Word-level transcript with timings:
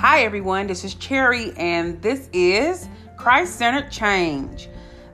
Hi, 0.00 0.22
everyone. 0.22 0.66
This 0.66 0.82
is 0.82 0.94
Cherry, 0.94 1.52
and 1.58 2.00
this 2.00 2.30
is 2.32 2.88
Christ 3.18 3.56
Centered 3.56 3.90
Change. 3.90 4.70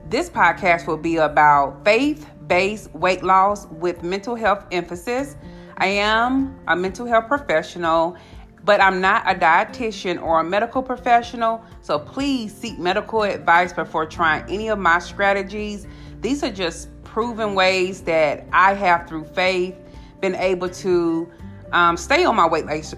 This 0.09 0.31
podcast 0.31 0.87
will 0.87 0.97
be 0.97 1.17
about 1.17 1.85
faith 1.85 2.31
based 2.47 2.95
weight 2.95 3.25
loss 3.25 3.67
with 3.67 4.05
mental 4.05 4.37
health 4.37 4.65
emphasis. 4.71 5.35
I 5.79 5.87
am 5.87 6.57
a 6.69 6.77
mental 6.77 7.05
health 7.05 7.27
professional, 7.27 8.17
but 8.63 8.81
I'm 8.81 9.01
not 9.01 9.29
a 9.29 9.35
dietitian 9.37 10.23
or 10.23 10.39
a 10.39 10.45
medical 10.45 10.85
professional, 10.85 11.65
so 11.83 11.99
please 11.99 12.55
seek 12.55 12.79
medical 12.79 13.25
advice 13.25 13.73
before 13.73 14.07
trying 14.07 14.45
any 14.49 14.69
of 14.69 14.79
my 14.79 15.01
strategies. 15.01 15.89
These 16.21 16.45
are 16.45 16.53
just 16.53 16.91
proven 17.03 17.57
ways 17.57 18.03
that 18.03 18.47
I 18.53 18.75
have, 18.75 19.09
through 19.09 19.25
faith, 19.25 19.75
been 20.21 20.37
able 20.37 20.69
to 20.69 21.29
um, 21.73 21.97
stay 21.97 22.25
on 22.25 22.37
my 22.37 22.47
weight 22.47 22.67
loss, 22.67 22.95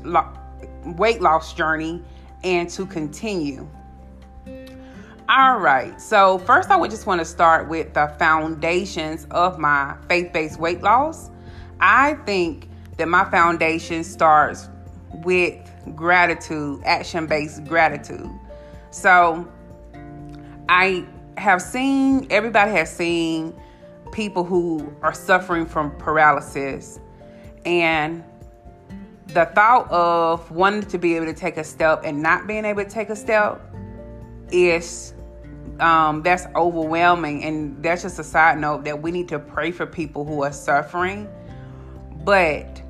weight 0.96 1.20
loss 1.20 1.54
journey 1.54 2.02
and 2.44 2.68
to 2.70 2.86
continue. 2.86 3.68
All 5.28 5.58
right, 5.58 6.00
so 6.00 6.38
first, 6.38 6.70
I 6.70 6.76
would 6.76 6.90
just 6.90 7.06
want 7.06 7.20
to 7.20 7.24
start 7.24 7.68
with 7.68 7.92
the 7.92 8.14
foundations 8.18 9.26
of 9.30 9.58
my 9.58 9.94
faith 10.08 10.32
based 10.32 10.58
weight 10.58 10.82
loss. 10.82 11.30
I 11.80 12.14
think 12.24 12.68
that 12.96 13.08
my 13.08 13.28
foundation 13.30 14.04
starts 14.04 14.68
with 15.12 15.54
gratitude, 15.94 16.80
action 16.84 17.26
based 17.26 17.64
gratitude. 17.64 18.30
So, 18.90 19.46
I 20.68 21.06
have 21.36 21.60
seen, 21.60 22.26
everybody 22.30 22.72
has 22.72 22.94
seen 22.94 23.54
people 24.12 24.44
who 24.44 24.92
are 25.02 25.14
suffering 25.14 25.66
from 25.66 25.90
paralysis. 25.98 27.00
And 27.64 28.24
the 29.28 29.44
thought 29.54 29.90
of 29.90 30.50
wanting 30.50 30.88
to 30.88 30.98
be 30.98 31.14
able 31.14 31.26
to 31.26 31.34
take 31.34 31.56
a 31.58 31.64
step 31.64 32.02
and 32.04 32.22
not 32.22 32.46
being 32.46 32.64
able 32.64 32.82
to 32.82 32.90
take 32.90 33.10
a 33.10 33.16
step 33.16 33.60
is 34.50 35.12
um, 35.80 36.22
that's 36.22 36.46
overwhelming. 36.56 37.44
And 37.44 37.82
that's 37.82 38.02
just 38.02 38.18
a 38.18 38.24
side 38.24 38.58
note 38.58 38.84
that 38.84 39.00
we 39.02 39.10
need 39.10 39.28
to 39.28 39.38
pray 39.38 39.70
for 39.70 39.86
people 39.86 40.24
who 40.24 40.42
are 40.42 40.52
suffering. 40.52 41.28
But 42.24 42.82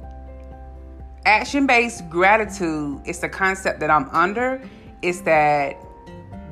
action 1.26 1.66
based 1.66 2.08
gratitude 2.08 3.02
is 3.04 3.18
the 3.18 3.28
concept 3.28 3.80
that 3.80 3.90
I'm 3.90 4.08
under. 4.10 4.62
Is 5.02 5.22
that 5.22 5.76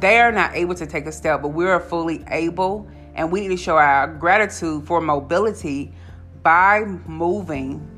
they 0.01 0.19
are 0.19 0.31
not 0.31 0.55
able 0.55 0.75
to 0.75 0.87
take 0.87 1.07
a 1.07 1.13
step, 1.13 1.43
but 1.43 1.49
we're 1.49 1.81
fully 1.81 2.25
able. 2.29 2.89
And 3.15 3.33
we 3.33 3.41
need 3.41 3.49
to 3.49 3.57
show 3.57 3.77
our 3.77 4.07
gratitude 4.07 4.87
for 4.87 5.01
mobility 5.01 5.95
by 6.43 6.85
moving. 7.07 7.96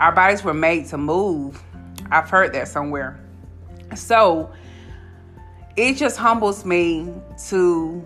Our 0.00 0.12
bodies 0.12 0.42
were 0.42 0.54
made 0.54 0.86
to 0.86 0.98
move. 0.98 1.62
I've 2.10 2.30
heard 2.30 2.54
that 2.54 2.68
somewhere. 2.68 3.20
So 3.94 4.50
it 5.76 5.98
just 5.98 6.16
humbles 6.16 6.64
me 6.64 7.12
to 7.48 8.02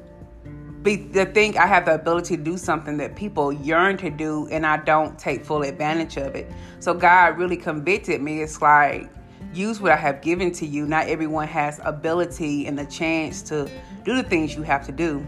be 0.82 1.08
to 1.12 1.24
think 1.24 1.56
I 1.56 1.66
have 1.66 1.84
the 1.84 1.94
ability 1.94 2.36
to 2.36 2.42
do 2.42 2.56
something 2.58 2.96
that 2.96 3.14
people 3.14 3.52
yearn 3.52 3.96
to 3.98 4.10
do 4.10 4.48
and 4.50 4.66
I 4.66 4.78
don't 4.78 5.16
take 5.16 5.44
full 5.44 5.62
advantage 5.62 6.16
of 6.16 6.34
it. 6.34 6.50
So 6.80 6.94
God 6.94 7.38
really 7.38 7.56
convicted 7.56 8.20
me. 8.20 8.42
It's 8.42 8.60
like 8.60 9.08
use 9.54 9.80
what 9.80 9.92
I 9.92 9.96
have 9.96 10.20
given 10.20 10.50
to 10.54 10.66
you. 10.66 10.86
Not 10.86 11.06
everyone 11.06 11.46
has 11.46 11.80
ability 11.84 12.66
and 12.66 12.76
the 12.76 12.86
chance 12.86 13.40
to 13.42 13.70
do 14.04 14.16
the 14.16 14.24
things 14.24 14.56
you 14.56 14.62
have 14.62 14.84
to 14.86 14.92
do. 14.92 15.24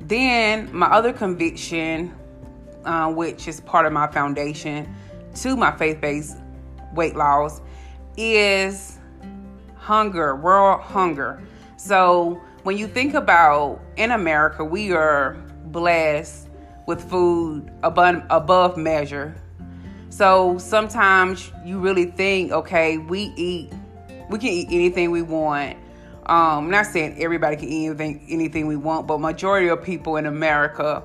Then 0.00 0.74
my 0.74 0.86
other 0.86 1.12
conviction, 1.12 2.14
uh, 2.86 3.12
which 3.12 3.46
is 3.46 3.60
part 3.60 3.84
of 3.84 3.92
my 3.92 4.06
foundation 4.06 4.88
to 5.36 5.56
my 5.56 5.76
faith-based 5.76 6.36
weight 6.94 7.16
loss, 7.16 7.60
is 8.16 8.98
hunger, 9.76 10.36
world 10.36 10.80
hunger. 10.80 11.42
So 11.76 12.40
when 12.62 12.76
you 12.76 12.86
think 12.88 13.14
about 13.14 13.80
in 13.96 14.10
America, 14.10 14.64
we 14.64 14.92
are 14.92 15.34
blessed 15.66 16.48
with 16.86 17.08
food 17.08 17.70
above, 17.82 18.22
above 18.30 18.76
measure 18.76 19.40
so 20.10 20.58
sometimes 20.58 21.52
you 21.64 21.78
really 21.78 22.06
think, 22.06 22.50
okay, 22.50 22.98
we 22.98 23.32
eat, 23.36 23.72
we 24.30 24.38
can 24.38 24.48
eat 24.48 24.68
anything 24.70 25.10
we 25.10 25.22
want. 25.22 25.76
Um, 26.26 26.64
I'm 26.64 26.70
not 26.70 26.86
saying 26.86 27.22
everybody 27.22 27.56
can 27.56 27.68
eat 27.68 27.86
anything, 27.86 28.26
anything 28.28 28.66
we 28.66 28.76
want, 28.76 29.06
but 29.06 29.20
majority 29.20 29.68
of 29.68 29.82
people 29.82 30.16
in 30.16 30.26
America 30.26 31.02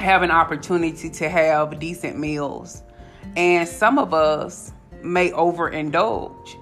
have 0.00 0.22
an 0.22 0.30
opportunity 0.30 1.10
to 1.10 1.28
have 1.28 1.78
decent 1.78 2.18
meals, 2.18 2.82
and 3.36 3.68
some 3.68 3.98
of 3.98 4.14
us 4.14 4.72
may 5.02 5.30
overindulge. 5.30 6.56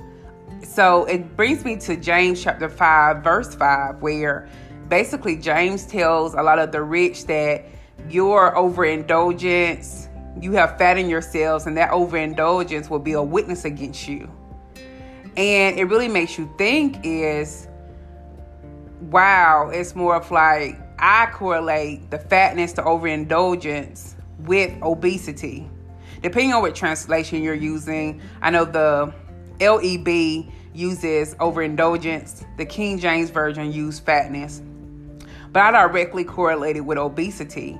So 0.65 1.04
it 1.04 1.37
brings 1.37 1.65
me 1.65 1.77
to 1.78 1.97
James 1.97 2.43
chapter 2.43 2.69
5, 2.69 3.22
verse 3.22 3.54
5, 3.54 4.03
where 4.03 4.49
basically 4.88 5.37
James 5.37 5.87
tells 5.87 6.34
a 6.34 6.43
lot 6.43 6.59
of 6.59 6.72
the 6.72 6.82
rich 6.82 7.26
that 7.26 7.65
your 8.09 8.56
overindulgence 8.56 10.09
you 10.41 10.53
have 10.53 10.76
fat 10.76 10.99
in 10.99 11.09
your 11.09 11.22
cells, 11.22 11.66
and 11.66 11.76
that 11.76 11.91
overindulgence 11.93 12.91
will 12.91 12.99
be 12.99 13.12
a 13.12 13.22
witness 13.22 13.65
against 13.65 14.06
you. 14.06 14.31
And 15.37 15.78
it 15.78 15.84
really 15.84 16.09
makes 16.09 16.38
you 16.38 16.53
think 16.59 16.99
is 17.05 17.69
wow, 19.00 19.71
it's 19.72 19.94
more 19.94 20.16
of 20.16 20.31
like 20.31 20.78
I 20.99 21.26
correlate 21.32 22.10
the 22.10 22.19
fatness 22.19 22.72
to 22.75 22.84
overindulgence 22.84 24.16
with 24.41 24.72
obesity. 24.82 25.69
Depending 26.26 26.54
on 26.54 26.60
what 26.60 26.75
translation 26.75 27.41
you're 27.41 27.54
using, 27.54 28.20
I 28.42 28.50
know 28.50 28.64
the 28.64 29.14
LEB 29.60 30.53
uses 30.75 31.37
overindulgence, 31.38 32.44
the 32.56 32.66
King 32.66 32.98
James 32.98 33.31
Version 33.31 33.70
uses 33.70 34.00
fatness, 34.00 34.60
but 35.53 35.62
I 35.62 35.70
directly 35.70 36.25
correlated 36.25 36.84
with 36.84 36.98
obesity. 36.98 37.78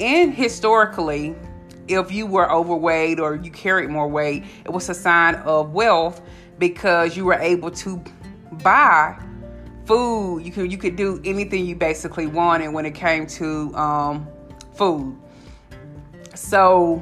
And 0.00 0.34
historically, 0.34 1.36
if 1.86 2.10
you 2.10 2.26
were 2.26 2.50
overweight 2.50 3.20
or 3.20 3.36
you 3.36 3.52
carried 3.52 3.88
more 3.88 4.08
weight, 4.08 4.42
it 4.64 4.72
was 4.72 4.88
a 4.88 4.94
sign 4.94 5.36
of 5.36 5.70
wealth 5.74 6.22
because 6.58 7.16
you 7.16 7.24
were 7.24 7.34
able 7.34 7.70
to 7.70 8.02
buy 8.64 9.16
food. 9.84 10.40
You 10.40 10.50
could 10.50 10.72
you 10.72 10.76
could 10.76 10.96
do 10.96 11.20
anything 11.24 11.66
you 11.66 11.76
basically 11.76 12.26
wanted 12.26 12.72
when 12.72 12.84
it 12.84 12.96
came 12.96 13.28
to 13.28 13.72
um, 13.76 14.26
food. 14.74 15.16
So 16.34 17.00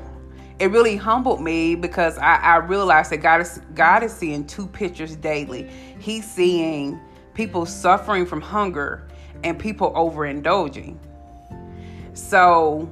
it 0.63 0.71
really 0.71 0.95
humbled 0.95 1.41
me 1.41 1.75
because 1.75 2.17
I, 2.19 2.37
I 2.37 2.57
realized 2.59 3.11
that 3.11 3.17
God 3.17 3.41
is 3.41 3.61
God 3.75 4.05
is 4.05 4.13
seeing 4.13 4.47
two 4.47 4.69
pictures 4.69 5.17
daily. 5.17 5.69
He's 5.99 6.25
seeing 6.25 7.01
people 7.35 7.67
suffering 7.67 8.27
from 8.27 8.41
hunger 8.41 9.09
and 9.43 9.59
people 9.59 9.91
overindulging. 9.95 10.99
So 12.15 12.89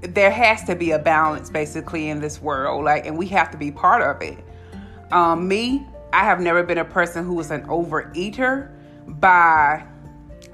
there 0.00 0.32
has 0.32 0.64
to 0.64 0.74
be 0.74 0.90
a 0.90 0.98
balance 0.98 1.48
basically 1.48 2.08
in 2.08 2.18
this 2.18 2.42
world 2.42 2.84
like 2.84 3.06
and 3.06 3.16
we 3.16 3.26
have 3.28 3.52
to 3.52 3.56
be 3.56 3.70
part 3.70 4.02
of 4.02 4.20
it 4.22 4.44
um, 5.10 5.48
me 5.48 5.86
i 6.12 6.22
have 6.22 6.38
never 6.38 6.62
been 6.62 6.78
a 6.78 6.84
person 6.84 7.24
who 7.24 7.34
was 7.34 7.50
an 7.50 7.62
overeater 7.66 8.70
by 9.20 9.82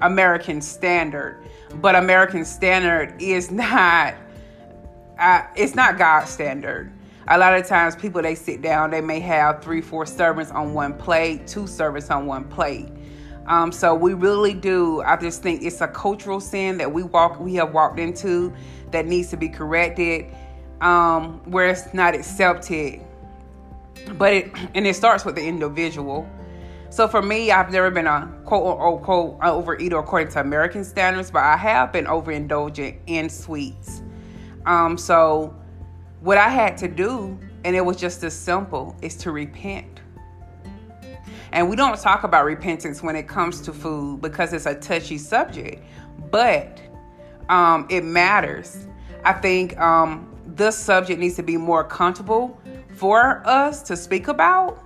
american 0.01 0.61
standard 0.61 1.37
but 1.75 1.93
american 1.95 2.45
standard 2.45 3.21
is 3.21 3.51
not 3.71 4.15
uh, 5.19 5.43
it's 5.55 5.75
not 5.75 5.97
god's 5.97 6.29
standard 6.29 6.91
a 7.27 7.37
lot 7.37 7.57
of 7.57 7.65
times 7.65 7.95
people 7.95 8.21
they 8.21 8.35
sit 8.35 8.61
down 8.61 8.91
they 8.91 9.01
may 9.01 9.19
have 9.19 9.63
three 9.63 9.81
four 9.81 10.05
servings 10.05 10.53
on 10.53 10.73
one 10.73 10.93
plate 10.93 11.47
two 11.47 11.63
servings 11.63 12.09
on 12.09 12.25
one 12.25 12.43
plate 12.45 12.89
um, 13.45 13.71
so 13.71 13.93
we 13.93 14.13
really 14.13 14.53
do. 14.53 15.01
I 15.01 15.17
just 15.17 15.41
think 15.41 15.63
it's 15.63 15.81
a 15.81 15.87
cultural 15.87 16.39
sin 16.39 16.77
that 16.77 16.91
we 16.91 17.03
walk, 17.03 17.39
we 17.39 17.55
have 17.55 17.73
walked 17.73 17.99
into, 17.99 18.53
that 18.91 19.05
needs 19.05 19.29
to 19.31 19.37
be 19.37 19.49
corrected, 19.49 20.27
um, 20.81 21.41
where 21.45 21.67
it's 21.67 21.93
not 21.93 22.15
accepted. 22.15 23.01
But 24.13 24.33
it 24.33 24.51
and 24.73 24.87
it 24.87 24.95
starts 24.95 25.25
with 25.25 25.35
the 25.35 25.45
individual. 25.45 26.29
So 26.89 27.07
for 27.07 27.21
me, 27.21 27.51
I've 27.51 27.71
never 27.71 27.89
been 27.89 28.07
a 28.07 28.31
quote 28.45 28.79
unquote 28.79 29.39
overeater 29.39 29.99
according 29.99 30.31
to 30.33 30.41
American 30.41 30.83
standards, 30.83 31.31
but 31.31 31.43
I 31.43 31.57
have 31.57 31.91
been 31.91 32.05
overindulgent 32.05 32.97
in 33.07 33.29
sweets. 33.29 34.01
Um, 34.65 34.97
so 34.97 35.55
what 36.21 36.37
I 36.37 36.49
had 36.49 36.77
to 36.77 36.87
do, 36.87 37.37
and 37.63 37.75
it 37.75 37.81
was 37.81 37.97
just 37.97 38.23
as 38.23 38.33
simple, 38.33 38.95
is 39.01 39.15
to 39.17 39.31
repent. 39.31 40.01
And 41.51 41.69
we 41.69 41.75
don't 41.75 41.99
talk 41.99 42.23
about 42.23 42.45
repentance 42.45 43.03
when 43.03 43.15
it 43.15 43.27
comes 43.27 43.61
to 43.61 43.73
food 43.73 44.21
because 44.21 44.53
it's 44.53 44.65
a 44.65 44.75
touchy 44.75 45.17
subject, 45.17 45.83
but 46.31 46.81
um, 47.49 47.85
it 47.89 48.03
matters. 48.03 48.87
I 49.23 49.33
think 49.33 49.79
um, 49.79 50.33
this 50.47 50.75
subject 50.75 51.19
needs 51.19 51.35
to 51.35 51.43
be 51.43 51.57
more 51.57 51.83
comfortable 51.83 52.59
for 52.95 53.41
us 53.45 53.83
to 53.83 53.95
speak 53.95 54.27
about 54.27 54.79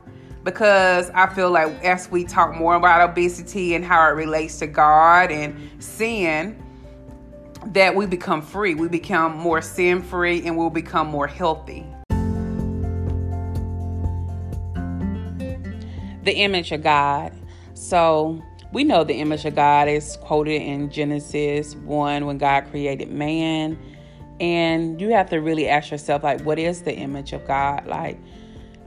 because 0.43 1.09
I 1.11 1.27
feel 1.33 1.51
like 1.51 1.83
as 1.83 2.09
we 2.09 2.23
talk 2.23 2.55
more 2.55 2.75
about 2.75 3.09
obesity 3.09 3.75
and 3.75 3.83
how 3.83 4.07
it 4.07 4.11
relates 4.11 4.59
to 4.59 4.67
God 4.67 5.31
and 5.31 5.69
sin, 5.83 6.61
that 7.67 7.95
we 7.95 8.05
become 8.05 8.41
free. 8.41 8.75
We 8.75 8.87
become 8.87 9.35
more 9.35 9.61
sin 9.61 10.01
free 10.01 10.45
and 10.45 10.57
we'll 10.57 10.69
become 10.69 11.07
more 11.07 11.27
healthy. 11.27 11.85
the 16.27 16.33
image 16.33 16.73
of 16.73 16.83
God. 16.83 17.31
So 17.73 18.43
we 18.73 18.83
know 18.83 19.05
the 19.05 19.15
image 19.15 19.45
of 19.45 19.55
God 19.55 19.87
is 19.87 20.17
quoted 20.17 20.61
in 20.61 20.91
Genesis 20.91 21.73
1 21.75 22.25
when 22.25 22.37
God 22.37 22.69
created 22.69 23.09
man. 23.09 23.79
And 24.41 24.99
you 24.99 25.09
have 25.13 25.29
to 25.29 25.37
really 25.37 25.69
ask 25.69 25.89
yourself, 25.89 26.23
like, 26.23 26.41
what 26.41 26.59
is 26.59 26.81
the 26.81 26.93
image 26.93 27.31
of 27.31 27.47
God? 27.47 27.87
Like, 27.87 28.19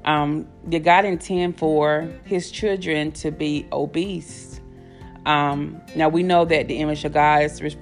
um, 0.04 0.46
did 0.68 0.84
God 0.84 1.06
intend 1.06 1.58
for 1.58 2.08
his 2.24 2.50
children 2.50 3.10
to 3.12 3.32
be 3.32 3.66
obese? 3.72 4.60
Um, 5.26 5.80
now 5.94 6.08
we 6.08 6.22
know 6.22 6.44
that 6.44 6.68
the 6.68 6.76
image 6.76 7.04
of 7.04 7.12
God 7.12 7.42
is 7.42 7.62
re- 7.62 7.76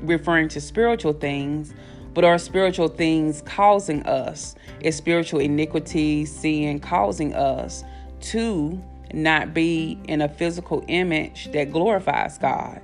referring 0.00 0.48
to 0.48 0.60
spiritual 0.60 1.12
things, 1.12 1.74
but 2.14 2.24
are 2.24 2.38
spiritual 2.38 2.88
things 2.88 3.42
causing 3.42 4.02
us? 4.04 4.54
Is 4.80 4.96
spiritual 4.96 5.40
iniquity, 5.40 6.24
sin 6.24 6.80
causing 6.80 7.34
us 7.34 7.84
to 8.20 8.82
not 9.12 9.54
be 9.54 9.98
in 10.04 10.22
a 10.22 10.28
physical 10.28 10.84
image 10.88 11.50
that 11.52 11.72
glorifies 11.72 12.38
God? 12.38 12.80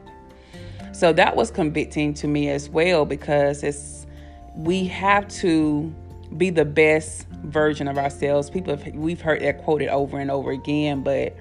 So 0.93 1.13
that 1.13 1.35
was 1.35 1.51
convicting 1.51 2.15
to 2.15 2.29
me 2.29 2.51
as 2.51 2.69
well 2.69 3.05
because 3.05 3.63
it's 3.63 4.07
we 4.55 4.85
have 4.85 5.27
to 5.29 5.93
be 6.37 6.51
the 6.51 6.65
best 6.65 7.27
version 7.45 7.89
of 7.89 7.99
ourselves. 7.99 8.51
People 8.51 8.77
have, 8.77 8.95
we've 8.95 9.21
heard 9.21 9.43
that 9.43 9.59
quoted 9.59 9.89
over 9.89 10.19
and 10.19 10.31
over 10.31 10.53
again, 10.53 11.03
but 11.03 11.37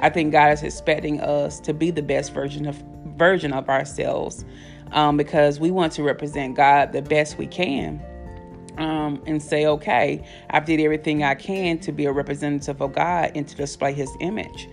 I 0.00 0.10
think 0.10 0.32
God 0.32 0.52
is 0.52 0.62
expecting 0.62 1.20
us 1.20 1.60
to 1.60 1.72
be 1.72 1.90
the 1.90 2.02
best 2.02 2.32
version 2.32 2.66
of 2.66 2.82
version 3.16 3.52
of 3.52 3.68
ourselves 3.68 4.44
um, 4.92 5.16
because 5.16 5.58
we 5.58 5.70
want 5.70 5.92
to 5.94 6.02
represent 6.02 6.54
God 6.54 6.92
the 6.92 7.02
best 7.02 7.38
we 7.38 7.46
can. 7.46 8.02
Um, 8.78 9.22
and 9.26 9.42
say, 9.42 9.64
okay, 9.64 10.22
I've 10.50 10.66
did 10.66 10.80
everything 10.80 11.22
I 11.22 11.34
can 11.34 11.78
to 11.78 11.92
be 11.92 12.04
a 12.04 12.12
representative 12.12 12.82
of 12.82 12.92
God 12.92 13.32
and 13.34 13.48
to 13.48 13.56
display 13.56 13.94
His 13.94 14.14
image. 14.20 14.68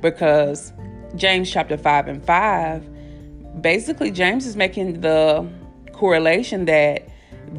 Because 0.00 0.72
James 1.14 1.48
chapter 1.48 1.76
5 1.76 2.08
and 2.08 2.24
5, 2.24 3.62
basically, 3.62 4.10
James 4.10 4.44
is 4.44 4.56
making 4.56 5.02
the 5.02 5.48
correlation 5.92 6.64
that 6.64 7.08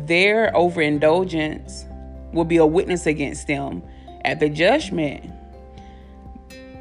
their 0.05 0.55
overindulgence 0.55 1.85
will 2.33 2.43
be 2.43 2.57
a 2.57 2.65
witness 2.65 3.05
against 3.05 3.47
them 3.47 3.81
at 4.25 4.39
the 4.39 4.49
judgment. 4.49 5.31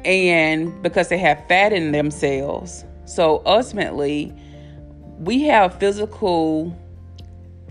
And 0.05 0.81
because 0.81 1.09
they 1.09 1.17
have 1.17 1.45
fat 1.47 1.73
in 1.73 1.91
themselves. 1.91 2.85
So 3.05 3.41
ultimately, 3.45 4.33
we 5.19 5.43
have 5.43 5.79
physical 5.79 6.77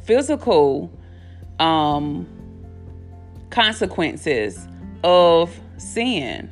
physical 0.03 0.93
um 1.61 2.27
consequences 3.51 4.67
of 5.05 5.57
sin. 5.77 6.51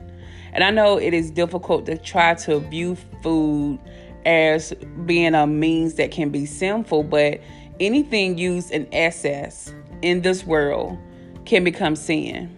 And 0.52 0.62
I 0.62 0.70
know 0.70 0.98
it 0.98 1.14
is 1.14 1.30
difficult 1.30 1.86
to 1.86 1.98
try 1.98 2.34
to 2.34 2.60
view 2.60 2.96
food 3.22 3.80
as 4.24 4.72
being 5.04 5.34
a 5.34 5.46
means 5.46 5.94
that 5.94 6.12
can 6.12 6.30
be 6.30 6.46
sinful, 6.46 7.04
but 7.04 7.40
anything 7.80 8.38
used 8.38 8.70
in 8.70 8.86
excess 8.92 9.74
in 10.02 10.22
this 10.22 10.44
world 10.44 10.96
can 11.44 11.64
become 11.64 11.96
sin. 11.96 12.56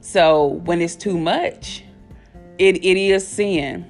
So 0.00 0.60
when 0.64 0.80
it's 0.80 0.94
too 0.96 1.18
much, 1.18 1.84
it, 2.60 2.84
it 2.84 2.96
is 2.98 3.26
sin. 3.26 3.86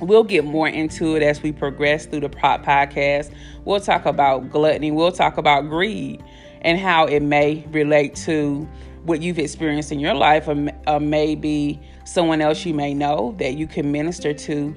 We'll 0.00 0.22
get 0.22 0.44
more 0.44 0.68
into 0.68 1.16
it 1.16 1.22
as 1.24 1.42
we 1.42 1.50
progress 1.50 2.06
through 2.06 2.20
the 2.20 2.28
Prop 2.28 2.64
podcast. 2.64 3.34
We'll 3.64 3.80
talk 3.80 4.06
about 4.06 4.50
gluttony. 4.50 4.92
We'll 4.92 5.10
talk 5.10 5.36
about 5.36 5.68
greed 5.68 6.22
and 6.62 6.78
how 6.78 7.06
it 7.06 7.20
may 7.20 7.66
relate 7.70 8.14
to 8.14 8.68
what 9.02 9.20
you've 9.20 9.40
experienced 9.40 9.90
in 9.90 9.98
your 9.98 10.14
life, 10.14 10.46
or, 10.46 10.68
or 10.86 11.00
maybe 11.00 11.80
someone 12.04 12.40
else 12.40 12.64
you 12.64 12.72
may 12.72 12.94
know 12.94 13.34
that 13.38 13.56
you 13.56 13.66
can 13.66 13.90
minister 13.90 14.32
to. 14.32 14.76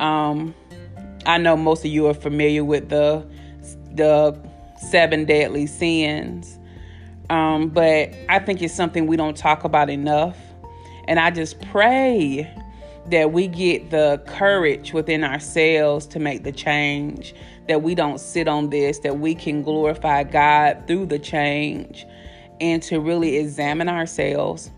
Um, 0.00 0.52
I 1.26 1.38
know 1.38 1.56
most 1.56 1.84
of 1.84 1.92
you 1.92 2.08
are 2.08 2.14
familiar 2.14 2.64
with 2.64 2.88
the 2.88 3.24
the 3.94 4.36
seven 4.90 5.24
deadly 5.24 5.66
sins 5.66 6.58
um, 7.30 7.68
but 7.68 8.14
I 8.28 8.38
think 8.38 8.62
it's 8.62 8.74
something 8.74 9.06
we 9.06 9.16
don't 9.16 9.36
talk 9.36 9.64
about 9.64 9.90
enough. 9.90 10.36
And 11.08 11.18
I 11.18 11.30
just 11.30 11.58
pray 11.62 12.48
that 13.06 13.32
we 13.32 13.48
get 13.48 13.90
the 13.90 14.22
courage 14.26 14.92
within 14.92 15.24
ourselves 15.24 16.06
to 16.08 16.18
make 16.18 16.44
the 16.44 16.52
change, 16.52 17.34
that 17.66 17.82
we 17.82 17.94
don't 17.94 18.20
sit 18.20 18.46
on 18.46 18.68
this, 18.68 18.98
that 18.98 19.18
we 19.18 19.34
can 19.34 19.62
glorify 19.62 20.22
God 20.24 20.84
through 20.86 21.06
the 21.06 21.18
change 21.18 22.06
and 22.60 22.82
to 22.82 23.00
really 23.00 23.38
examine 23.38 23.88
ourselves. 23.88 24.70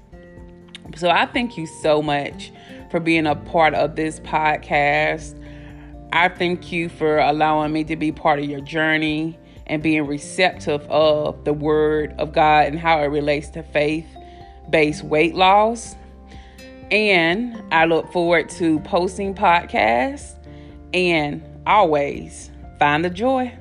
So 0.94 1.10
I 1.10 1.26
thank 1.26 1.56
you 1.56 1.66
so 1.66 2.00
much 2.00 2.52
for 2.92 3.00
being 3.00 3.26
a 3.26 3.34
part 3.34 3.74
of 3.74 3.96
this 3.96 4.20
podcast. 4.20 5.36
I 6.12 6.28
thank 6.28 6.70
you 6.70 6.88
for 6.88 7.18
allowing 7.18 7.72
me 7.72 7.82
to 7.84 7.96
be 7.96 8.12
part 8.12 8.38
of 8.38 8.44
your 8.44 8.60
journey 8.60 9.36
and 9.66 9.82
being 9.82 10.06
receptive 10.06 10.82
of 10.90 11.44
the 11.44 11.52
word 11.52 12.14
of 12.18 12.32
God 12.32 12.66
and 12.66 12.78
how 12.78 13.00
it 13.02 13.06
relates 13.06 13.48
to 13.50 13.64
faith 13.64 14.06
based 14.70 15.02
weight 15.02 15.34
loss. 15.34 15.96
And 16.90 17.62
I 17.72 17.84
look 17.84 18.10
forward 18.12 18.48
to 18.50 18.80
posting 18.80 19.34
podcasts 19.34 20.34
and 20.92 21.42
always 21.66 22.50
find 22.78 23.04
the 23.04 23.10
joy. 23.10 23.52